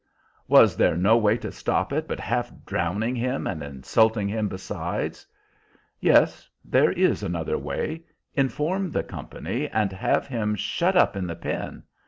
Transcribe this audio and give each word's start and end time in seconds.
"Was 0.47 0.75
there 0.77 0.97
no 0.97 1.15
way 1.15 1.37
to 1.37 1.51
stop 1.51 1.93
it 1.93 2.07
but 2.07 2.19
half 2.19 2.51
drowning 2.65 3.15
him, 3.15 3.45
and 3.45 3.61
insulting 3.61 4.27
him 4.27 4.47
besides?" 4.47 5.27
"Yes, 5.99 6.49
there 6.65 6.91
is 6.93 7.21
another 7.21 7.59
way; 7.59 8.01
inform 8.33 8.89
the 8.89 9.03
company, 9.03 9.69
and 9.69 9.91
have 9.93 10.25
him 10.25 10.55
shut 10.55 10.95
up 10.97 11.15
in 11.15 11.27
the 11.27 11.35
Pen. 11.35 11.83